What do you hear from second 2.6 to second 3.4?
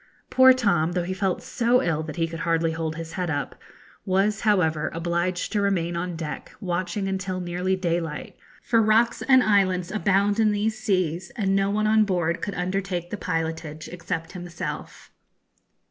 hold his head